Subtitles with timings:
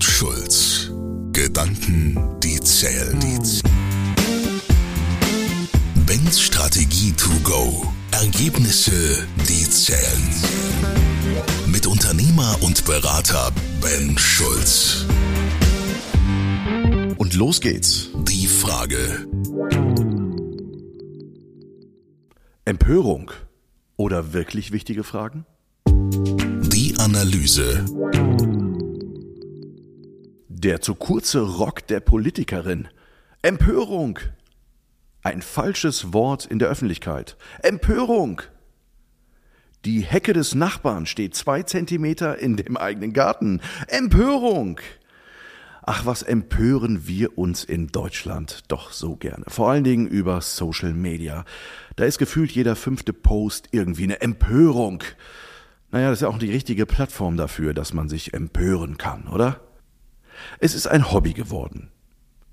[0.00, 0.90] Ben Schulz.
[1.32, 3.20] Gedanken, die zählen.
[6.06, 7.86] Bens Strategie to go.
[8.10, 10.22] Ergebnisse, die zählen.
[11.66, 13.52] Mit Unternehmer und Berater
[13.82, 15.04] Ben Schulz.
[17.18, 18.08] Und los geht's.
[18.26, 19.26] Die Frage.
[22.64, 23.32] Empörung
[23.98, 25.44] oder wirklich wichtige Fragen?
[25.86, 27.84] Die Analyse.
[30.62, 32.88] Der zu kurze Rock der Politikerin.
[33.40, 34.18] Empörung.
[35.22, 37.38] Ein falsches Wort in der Öffentlichkeit.
[37.62, 38.42] Empörung.
[39.86, 43.62] Die Hecke des Nachbarn steht zwei Zentimeter in dem eigenen Garten.
[43.88, 44.80] Empörung.
[45.82, 49.46] Ach, was empören wir uns in Deutschland doch so gerne.
[49.48, 51.46] Vor allen Dingen über Social Media.
[51.96, 55.02] Da ist gefühlt jeder fünfte Post irgendwie eine Empörung.
[55.90, 59.62] Naja, das ist ja auch die richtige Plattform dafür, dass man sich empören kann, oder?
[60.58, 61.90] Es ist ein Hobby geworden,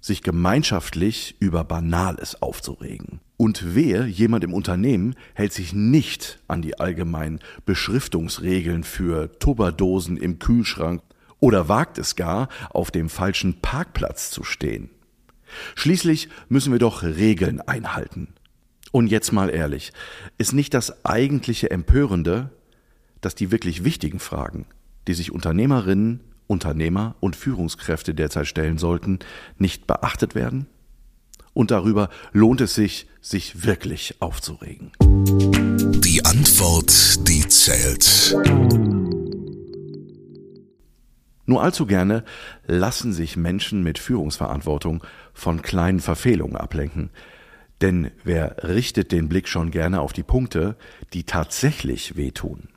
[0.00, 3.20] sich gemeinschaftlich über Banales aufzuregen.
[3.36, 10.38] Und wer, jemand im Unternehmen, hält sich nicht an die allgemeinen Beschriftungsregeln für Tupperdosen im
[10.38, 11.02] Kühlschrank
[11.38, 14.90] oder wagt es gar, auf dem falschen Parkplatz zu stehen.
[15.74, 18.28] Schließlich müssen wir doch Regeln einhalten.
[18.90, 19.92] Und jetzt mal ehrlich,
[20.38, 22.50] ist nicht das eigentliche Empörende,
[23.20, 24.66] dass die wirklich wichtigen Fragen,
[25.06, 29.18] die sich Unternehmerinnen, Unternehmer und Führungskräfte derzeit stellen sollten,
[29.58, 30.66] nicht beachtet werden?
[31.52, 34.92] Und darüber lohnt es sich, sich wirklich aufzuregen.
[35.00, 38.36] Die Antwort, die zählt.
[41.46, 42.24] Nur allzu gerne
[42.66, 45.02] lassen sich Menschen mit Führungsverantwortung
[45.32, 47.10] von kleinen Verfehlungen ablenken.
[47.80, 50.76] Denn wer richtet den Blick schon gerne auf die Punkte,
[51.12, 52.68] die tatsächlich wehtun?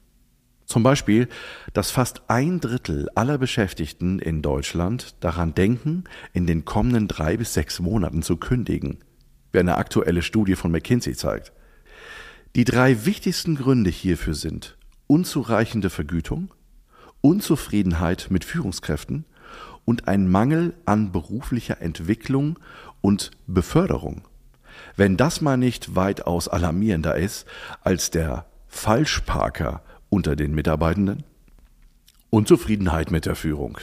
[0.69, 1.27] Zum Beispiel,
[1.73, 7.55] dass fast ein Drittel aller Beschäftigten in Deutschland daran denken, in den kommenden drei bis
[7.55, 8.99] sechs Monaten zu kündigen,
[9.51, 11.53] wie eine aktuelle Studie von McKinsey zeigt.
[12.55, 16.53] Die drei wichtigsten Gründe hierfür sind unzureichende Vergütung,
[17.21, 19.25] Unzufriedenheit mit Führungskräften
[19.85, 22.59] und ein Mangel an beruflicher Entwicklung
[23.01, 24.21] und Beförderung.
[24.95, 27.47] Wenn das mal nicht weitaus alarmierender ist
[27.81, 31.23] als der Falschparker unter den Mitarbeitenden?
[32.29, 33.77] Unzufriedenheit mit der Führung.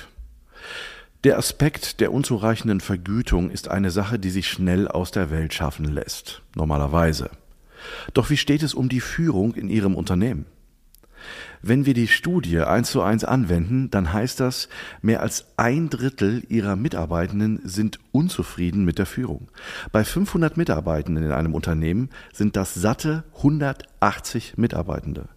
[1.25, 5.86] Der Aspekt der unzureichenden Vergütung ist eine Sache, die sich schnell aus der Welt schaffen
[5.86, 7.31] lässt, normalerweise.
[8.15, 10.47] Doch wie steht es um die Führung in Ihrem Unternehmen?
[11.62, 14.69] Wenn wir die Studie eins zu eins anwenden, dann heißt das,
[15.03, 19.48] mehr als ein Drittel ihrer Mitarbeitenden sind unzufrieden mit der Führung.
[19.91, 25.28] Bei 500 Mitarbeitenden in einem Unternehmen sind das satte 180 Mitarbeitende.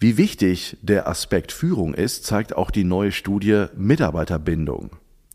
[0.00, 4.90] Wie wichtig der Aspekt Führung ist, zeigt auch die neue Studie Mitarbeiterbindung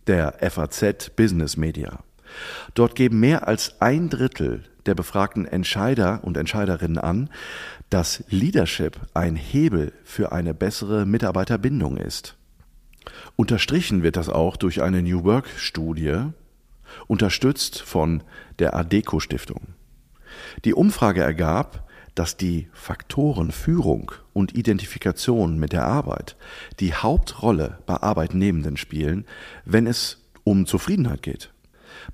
[0.08, 2.00] der FAZ Business Media.
[2.74, 7.30] Dort geben mehr als ein Drittel der befragten Entscheider und Entscheiderinnen an,
[7.90, 12.38] dass Leadership ein Hebel für eine bessere Mitarbeiterbindung ist.
[13.36, 16.22] Unterstrichen wird das auch durch eine New Work Studie,
[17.08, 18.24] unterstützt von
[18.60, 19.74] der ADECO Stiftung.
[20.64, 26.36] Die Umfrage ergab, dass die Faktoren Führung und Identifikation mit der Arbeit
[26.80, 29.26] die Hauptrolle bei Arbeitnehmenden spielen,
[29.66, 31.52] wenn es um Zufriedenheit geht.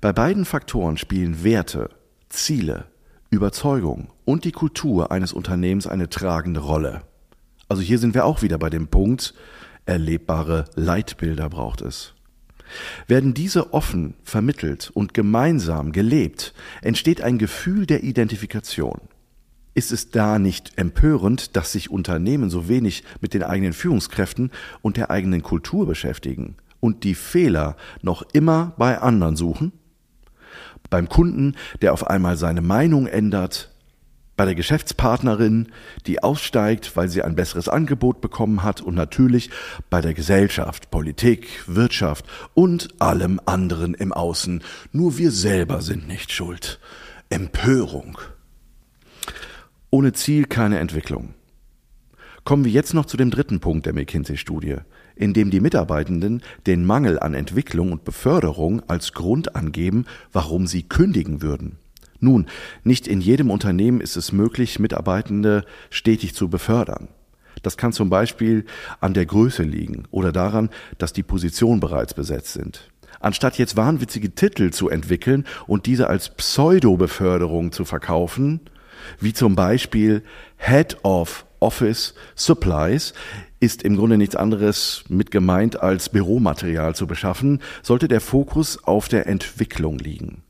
[0.00, 1.90] Bei beiden Faktoren spielen Werte,
[2.28, 2.86] Ziele,
[3.30, 7.02] Überzeugung und die Kultur eines Unternehmens eine tragende Rolle.
[7.68, 9.34] Also hier sind wir auch wieder bei dem Punkt,
[9.86, 12.14] erlebbare Leitbilder braucht es.
[13.06, 19.00] Werden diese offen vermittelt und gemeinsam gelebt, entsteht ein Gefühl der Identifikation.
[19.74, 24.50] Ist es da nicht empörend, dass sich Unternehmen so wenig mit den eigenen Führungskräften
[24.82, 29.72] und der eigenen Kultur beschäftigen und die Fehler noch immer bei anderen suchen?
[30.88, 33.70] Beim Kunden, der auf einmal seine Meinung ändert,
[34.36, 35.68] bei der Geschäftspartnerin,
[36.06, 39.50] die aussteigt, weil sie ein besseres Angebot bekommen hat und natürlich
[39.90, 42.24] bei der Gesellschaft, Politik, Wirtschaft
[42.54, 44.62] und allem anderen im Außen.
[44.92, 46.80] Nur wir selber sind nicht schuld.
[47.28, 48.18] Empörung.
[49.92, 51.34] Ohne Ziel keine Entwicklung.
[52.44, 54.76] Kommen wir jetzt noch zu dem dritten Punkt der McKinsey-Studie,
[55.16, 60.84] in dem die Mitarbeitenden den Mangel an Entwicklung und Beförderung als Grund angeben, warum sie
[60.84, 61.78] kündigen würden.
[62.20, 62.46] Nun,
[62.84, 67.08] nicht in jedem Unternehmen ist es möglich, Mitarbeitende stetig zu befördern.
[67.62, 68.66] Das kann zum Beispiel
[69.00, 72.88] an der Größe liegen oder daran, dass die Positionen bereits besetzt sind.
[73.18, 78.60] Anstatt jetzt wahnwitzige Titel zu entwickeln und diese als Pseudo-Beförderung zu verkaufen,
[79.20, 80.22] wie zum Beispiel
[80.56, 83.12] Head of Office Supplies,
[83.60, 89.08] ist im Grunde nichts anderes mit gemeint als Büromaterial zu beschaffen, sollte der Fokus auf
[89.08, 90.42] der Entwicklung liegen.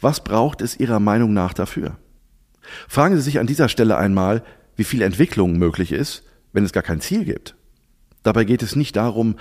[0.00, 1.96] Was braucht es Ihrer Meinung nach dafür?
[2.88, 4.42] Fragen Sie sich an dieser Stelle einmal,
[4.76, 6.22] wie viel Entwicklung möglich ist,
[6.52, 7.56] wenn es gar kein Ziel gibt.
[8.22, 9.36] Dabei geht es nicht darum,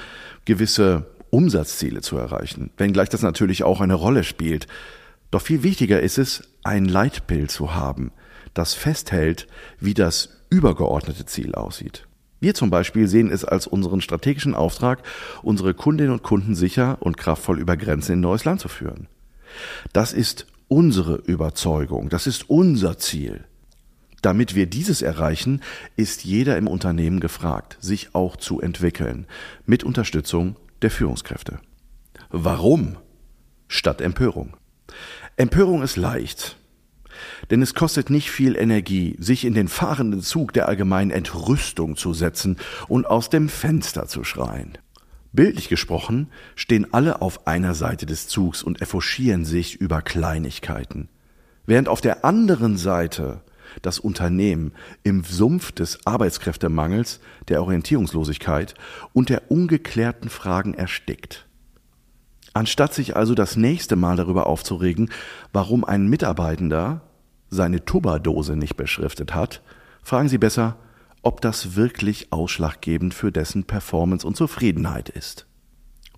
[0.45, 4.67] gewisse Umsatzziele zu erreichen, wenngleich das natürlich auch eine Rolle spielt.
[5.31, 8.11] Doch viel wichtiger ist es, ein Leitbild zu haben,
[8.55, 9.45] das festhält,
[9.79, 12.07] wie das übergeordnete Ziel aussieht.
[12.39, 15.03] Wir zum Beispiel sehen es als unseren strategischen Auftrag,
[15.41, 19.07] unsere Kundinnen und Kunden sicher und kraftvoll über Grenzen in neues Land zu führen.
[19.93, 23.45] Das ist unsere Überzeugung, das ist unser Ziel.
[24.21, 25.61] Damit wir dieses erreichen,
[25.95, 29.27] ist jeder im Unternehmen gefragt, sich auch zu entwickeln,
[29.65, 31.59] mit Unterstützung der Führungskräfte.
[32.29, 32.97] Warum?
[33.67, 34.57] Statt Empörung.
[35.37, 36.57] Empörung ist leicht,
[37.49, 42.13] denn es kostet nicht viel Energie, sich in den fahrenden Zug der allgemeinen Entrüstung zu
[42.13, 42.57] setzen
[42.87, 44.77] und aus dem Fenster zu schreien.
[45.33, 51.09] Bildlich gesprochen stehen alle auf einer Seite des Zugs und effouschieren sich über Kleinigkeiten,
[51.65, 53.41] während auf der anderen Seite
[53.81, 54.71] das Unternehmen
[55.03, 57.19] im Sumpf des Arbeitskräftemangels,
[57.49, 58.75] der Orientierungslosigkeit
[59.11, 61.47] und der ungeklärten Fragen erstickt.
[62.55, 65.11] Anstatt sich also das nächste Mal darüber aufzuregen,
[65.51, 67.01] warum ein Mitarbeitender
[67.49, 69.61] seine Tubberdose nicht beschriftet hat,
[70.01, 70.77] fragen Sie besser,
[71.21, 75.47] ob das wirklich ausschlaggebend für dessen Performance und Zufriedenheit ist.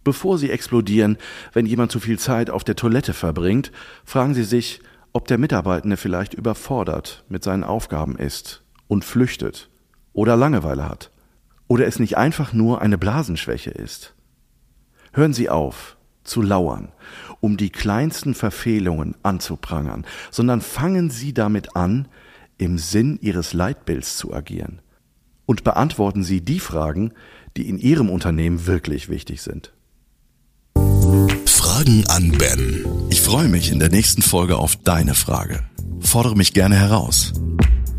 [0.04, 1.18] Bevor Sie explodieren,
[1.54, 3.72] wenn jemand zu viel Zeit auf der Toilette verbringt,
[4.06, 4.82] fragen Sie sich,
[5.14, 9.72] ob der Mitarbeitende vielleicht überfordert mit seinen Aufgaben ist und flüchtet
[10.14, 11.10] oder Langeweile hat
[11.68, 14.14] oder es nicht einfach nur eine Blasenschwäche ist.
[15.14, 15.97] Hören Sie auf,
[16.28, 16.90] zu lauern,
[17.40, 22.08] um die kleinsten Verfehlungen anzuprangern, sondern fangen Sie damit an,
[22.58, 24.82] im Sinn Ihres Leitbilds zu agieren
[25.46, 27.14] und beantworten Sie die Fragen,
[27.56, 29.74] die in Ihrem Unternehmen wirklich wichtig sind.
[31.46, 32.86] Fragen an Ben.
[33.10, 35.64] Ich freue mich in der nächsten Folge auf deine Frage.
[36.00, 37.34] Fordere mich gerne heraus.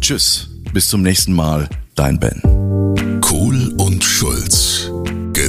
[0.00, 2.40] Tschüss, bis zum nächsten Mal, dein Ben.
[3.20, 4.90] Kohl und Schulz.